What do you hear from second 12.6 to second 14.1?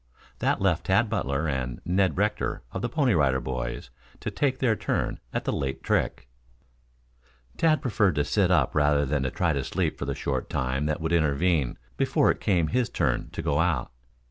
his turn to go out.